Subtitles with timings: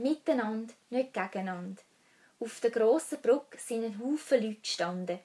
[0.00, 1.82] Miteinander, nicht gegeneinander.
[2.38, 5.18] Auf der grossen Brücke sind ein Haufen Leute gestanden.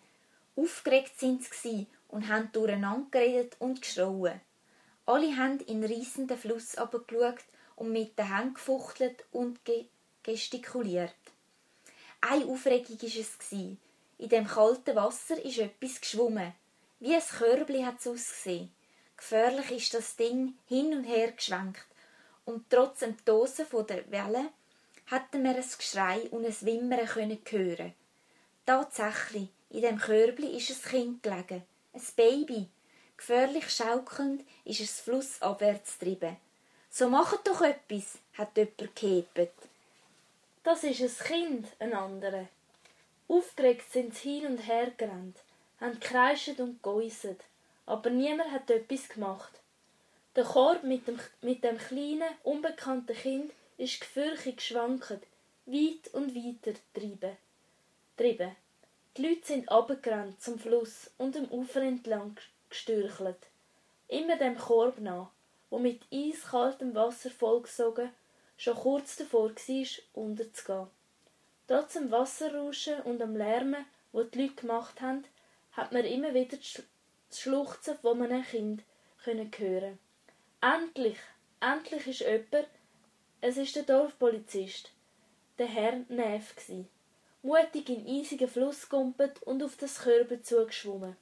[0.58, 4.41] Aufgeregt sind sie und haben durcheinander geredet und geschrauen.
[5.05, 7.46] Alle haben in den reissenden Fluss abgeschaut
[7.77, 9.85] und mit den Händen gefuchtelt und ge
[10.24, 11.15] gestikuliert.
[12.19, 13.51] Eine Aufregung war es.
[13.51, 16.53] In dem kalten Wasser ist etwas geschwommen.
[16.99, 18.73] Wie ein Körbli hat es ausgesehen.
[19.16, 21.85] Gefährlich ist das Ding hin und her geschwenkt.
[22.44, 24.49] Und trotz dem Tosen der Wellen
[25.08, 27.94] hatten wir ein Geschrei und ein Wimmern können hören.
[28.66, 32.68] Tatsächlich, in dem Körbli ist ein Kind gelegen, ein Baby.
[33.18, 36.38] Gefährlich schaukelnd ist es flussabwärts getrieben.
[36.90, 39.52] So macht doch etwas, hat jemand gehebt.
[40.64, 42.48] Das ist ein Kind, ein anderer.
[43.28, 45.38] Aufgeregt sind sie hin und her gerannt,
[45.80, 47.42] haben gekreischt und geäusert,
[47.86, 49.52] aber niemand hat etwas gemacht.
[50.36, 55.20] Der Korb mit dem, mit dem kleinen, unbekannten Kind ist gefürchtig geschwankt,
[55.66, 57.38] weit und weiter trieben.
[58.17, 58.56] trieben.
[59.17, 62.38] Die Leute sind abgerannt zum Fluss und dem Ufer entlang
[62.70, 63.48] gestürchelt.
[64.08, 65.32] Immer dem Korb nach,
[65.70, 68.12] wo mit eiskaltem Wasser vollgesogen
[68.58, 70.88] schon kurz davor war, unterzugehen.
[71.67, 75.26] Trotz dem Wasserrauschen und dem Lärmen, wo die Leute gemacht haben,
[75.72, 78.84] hat man immer wieder das Schluchzen von einem Kind
[79.23, 80.00] können hören.
[80.62, 81.17] Endlich,
[81.60, 82.67] endlich ist jemand,
[83.48, 84.90] es ist der Dorfpolizist,
[85.60, 86.56] der Herr Neff
[87.44, 91.16] mutig in eisigen Fluss gumpet und auf das Körbe zugeschwommen.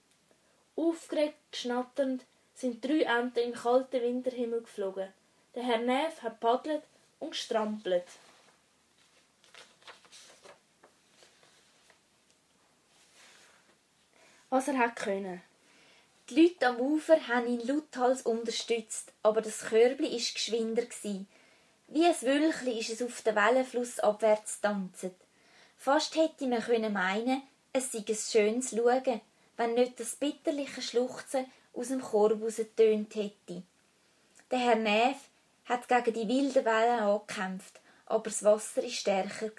[0.78, 2.24] Aufgeregt, schnatternd,
[2.56, 5.10] sind drei Enten im kalten Winterhimmel geflogen.
[5.54, 6.84] Der Herr Neff hat paddelt
[7.20, 8.06] und gestrampelt.
[14.50, 15.42] Was er hat können.
[16.30, 21.26] Die Leute am Ufer haben ihn lauthals unterstützt, aber das Körbli ist geschwinder gsi.
[21.94, 25.14] Wie ein Wölchli ist es auf den Wellenfluss abwärts tanzet.
[25.78, 29.22] Fast hätte man können meinen, es sei ein schönes Schauen,
[29.58, 32.40] wenn nicht das bitterliche Schluchzen aus dem Korb
[32.76, 33.62] tönt hätte.
[34.50, 35.18] Der Herr Neff
[35.66, 39.52] hat gegen die wilden Wellen angekämpft, aber das Wasser ist stärker.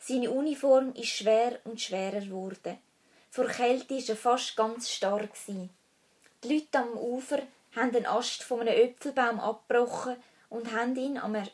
[0.00, 2.78] Seine Uniform ist schwer und schwerer geworden.
[3.30, 5.28] Vor Kälte ist er fast ganz starr.
[5.46, 7.42] Die Leute am Ufer
[7.76, 10.16] haben den Ast von einem Äpfelbaum abgebrochen
[10.50, 11.48] und haben ihn am, er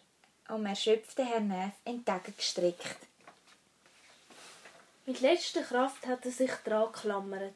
[0.47, 2.97] am erschöpften Herrn Neff entgegengestreckt.
[5.06, 7.55] Mit letzter Kraft hat er sich dran geklammert.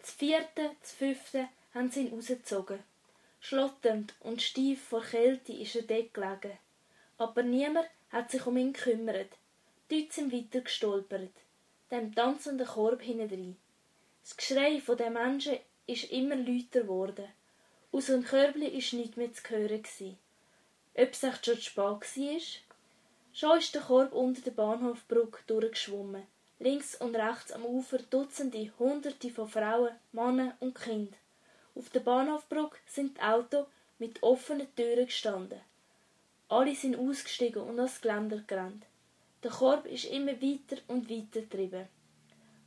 [0.00, 2.82] Das vierte, das fünfte haben sie ihn rausgezogen.
[3.40, 6.58] Schlotternd und steif vor Kälte ist er dort gelegen.
[7.18, 9.30] Aber niemand hat sich um ihn gekümmert.
[9.90, 11.32] Die sind weiter gestolpert
[11.90, 13.56] dem tanzenden Korb hinein.
[14.22, 17.28] Das Geschrei von den Menschen ist immer lauter geworden.
[17.92, 20.18] Aus dem Körbli ist nichts mehr zu hören.
[21.00, 22.00] Ob es echt schon zu spät war?
[23.32, 26.26] Schon ist der Korb unter der Bahnhofbrücke durchgeschwommen.
[26.58, 31.14] Links und rechts am Ufer Dutzende, Hunderte von Frauen, Männern und Kindern.
[31.76, 33.68] Auf der Bahnhofbrücke sind die Autos
[34.00, 35.60] mit offenen Türen gestanden.
[36.48, 38.84] Alle sind ausgestiegen und ans Geländer gerannt.
[39.44, 41.86] Der Korb ist immer weiter und weiter getrieben.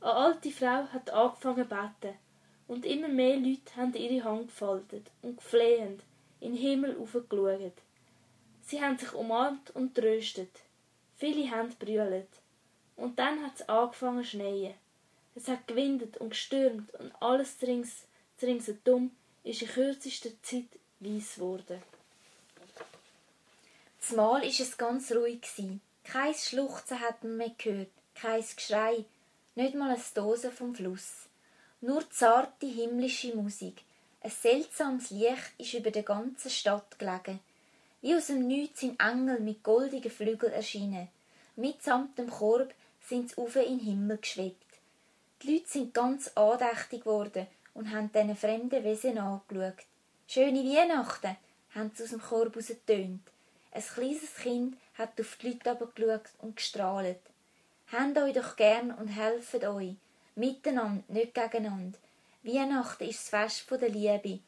[0.00, 2.18] Eine alte Frau hat angefangen zu beten,
[2.66, 6.00] und immer mehr Leute haben ihre Hand gefaltet und flehend
[6.40, 7.74] in den Himmel aufgeschaut.
[8.72, 10.48] Sie haben sich umarmt und tröstet.
[11.18, 12.26] Viele haben brüllt.
[12.96, 14.72] Und dann hat es angefangen zu schneien.
[15.34, 18.04] Es hat gewindet und gestürmt und alles rings,
[18.40, 19.10] ringsherum
[19.44, 21.82] ist in kürzester Zeit weiss geworden.
[24.00, 25.82] Zumal ist es ganz ruhig gewesen.
[26.04, 29.04] Kein Schluchzen hat man mehr gehört, kein Geschrei,
[29.54, 31.28] nicht mal ein Dosen vom Fluss.
[31.82, 33.82] Nur zarte himmlische Musik.
[34.22, 37.38] Ein seltsames Licht ist über der ganzen Stadt gelegen.
[38.02, 41.08] Wie aus dem Nichts sind Engel mit goldigen Flügeln erschienen.
[41.54, 44.66] Mitsamt dem Korb sind sie auf in den Himmel geschwebt.
[45.40, 49.84] Die Leute sind ganz andächtig geworden und haben diesen fremden Wesen angeschaut.
[50.26, 51.36] Schöne Weihnachten,
[51.74, 53.22] haben sie aus dem Korb rausgetönt.
[53.70, 57.20] Ein kleines Kind hat auf die Leute geschaut und gestrahlt.
[57.92, 59.94] Habt euch doch gern und helft euch.
[60.34, 61.98] Miteinander, nicht gegeneinander.
[62.42, 64.40] Weihnachten ist das Fest der Liebe.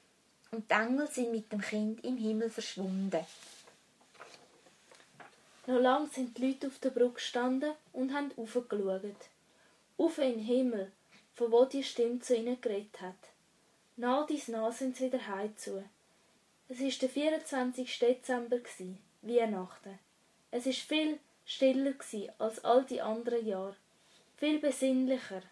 [0.55, 3.27] Und die Engel sind mit dem Kind im Himmel verschwunden.
[5.67, 9.17] Noch lang sind die Leute auf der Brücke gestanden und haben aufgeschaut.
[9.99, 10.93] Auf in den Himmel,
[11.35, 13.17] von wo die Stimme zu ihnen geredet hat.
[13.97, 15.83] Nah dies nah sind sie wieder heim zu.
[16.69, 17.99] Es war der 24.
[17.99, 18.61] Dezember,
[19.23, 19.99] Weihnachten.
[20.53, 21.95] Es ist viel stiller
[22.39, 23.75] als all die anderen Jahre,
[24.37, 25.43] viel besinnlicher.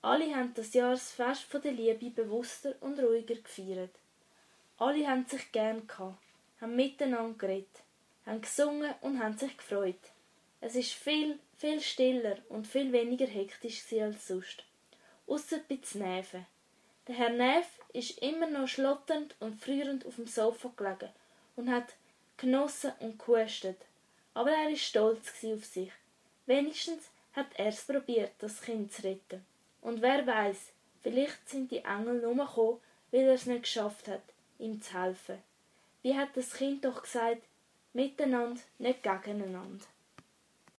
[0.00, 3.90] Alle haben das Jahresfest von der Liebe bewusster und ruhiger gefeiert.
[4.78, 6.18] Alle haben sich gern gehabt,
[6.60, 7.84] haben miteinander geredet.
[8.26, 10.00] haben gesungen und haben sich gefreut.
[10.60, 14.64] Es ist viel, viel stiller und viel weniger hektisch als sonst.
[15.26, 16.46] Ausser bei Neven.
[17.06, 21.10] Der Herr Neff ist immer noch schlotternd und frierend auf dem Sofa gelegen
[21.56, 21.94] und hat
[22.38, 23.76] genossen und gehustet.
[24.32, 25.92] Aber er ist stolz auf sich.
[26.46, 29.44] Wenigstens hat er es probiert, das Kind zu retten.
[29.82, 30.72] Und wer weiß,
[31.02, 32.80] vielleicht sind die Engel nur gekommen,
[33.10, 34.22] weil er es nicht geschafft hat,
[34.58, 35.38] ihm zu helfen.
[36.02, 37.42] Wie hat das Kind doch gesagt,
[37.92, 39.84] miteinander, nicht gegeneinander.